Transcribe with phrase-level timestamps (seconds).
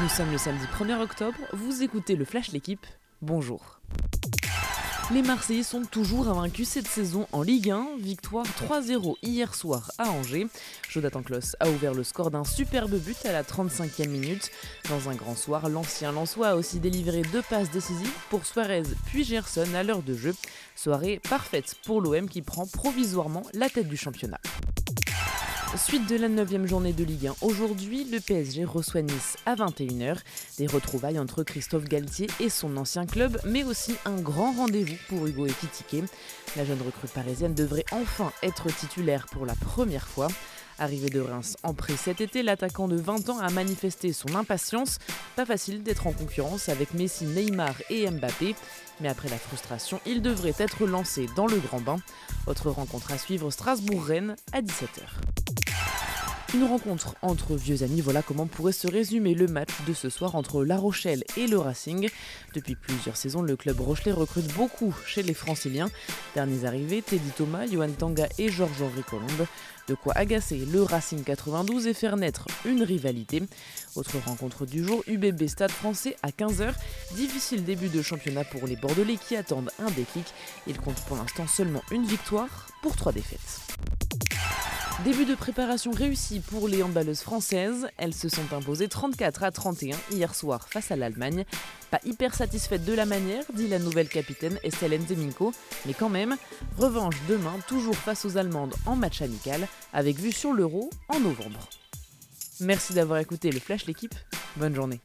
[0.00, 2.84] Nous sommes le samedi 1er octobre, vous écoutez le Flash L'équipe,
[3.22, 3.80] bonjour.
[5.12, 7.98] Les Marseillais sont toujours invaincus cette saison en Ligue 1.
[7.98, 10.48] Victoire 3-0 hier soir à Angers.
[10.90, 14.50] Jonathan Kloss a ouvert le score d'un superbe but à la 35e minute.
[14.88, 19.22] Dans un grand soir, l'ancien Lançois a aussi délivré deux passes décisives pour Suarez puis
[19.22, 20.34] Gerson à l'heure de jeu.
[20.74, 24.40] Soirée parfaite pour l'OM qui prend provisoirement la tête du championnat.
[25.76, 27.34] Suite de la 9 journée de Ligue 1.
[27.40, 30.18] Aujourd'hui, le PSG reçoit Nice à 21h.
[30.56, 35.26] Des retrouvailles entre Christophe Galtier et son ancien club, mais aussi un grand rendez-vous pour
[35.26, 36.04] Hugo Ekitike.
[36.56, 40.28] La jeune recrue parisienne devrait enfin être titulaire pour la première fois.
[40.78, 44.98] Arrivé de Reims en pré cet été, l'attaquant de 20 ans a manifesté son impatience.
[45.34, 48.54] Pas facile d'être en concurrence avec Messi, Neymar et Mbappé.
[49.00, 51.96] Mais après la frustration, il devrait être lancé dans le grand bain.
[52.46, 55.63] Autre rencontre à suivre Strasbourg-Rennes à 17h.
[56.54, 60.36] Une rencontre entre vieux amis, voilà comment pourrait se résumer le match de ce soir
[60.36, 62.08] entre La Rochelle et le Racing.
[62.54, 65.90] Depuis plusieurs saisons, le club rochelais recrute beaucoup chez les franciliens.
[66.36, 69.48] Derniers arrivés, Teddy Thomas, Johan Tanga et Georges-Henri Colombe.
[69.88, 73.42] De quoi agacer le Racing 92 et faire naître une rivalité.
[73.96, 76.72] Autre rencontre du jour, UBB Stade français à 15h.
[77.16, 80.32] Difficile début de championnat pour les Bordelais qui attendent un déclic.
[80.68, 83.60] Ils comptent pour l'instant seulement une victoire pour trois défaites.
[85.02, 87.88] Début de préparation réussi pour les handballeuses françaises.
[87.98, 91.44] Elles se sont imposées 34 à 31 hier soir face à l'Allemagne.
[91.90, 95.52] Pas hyper satisfaite de la manière, dit la nouvelle capitaine Estelle Nzeminko,
[95.84, 96.36] mais quand même,
[96.78, 101.68] revanche demain toujours face aux Allemandes en match amical, avec vue sur l'Euro en novembre.
[102.60, 104.14] Merci d'avoir écouté le Flash l'équipe.
[104.56, 105.00] Bonne journée.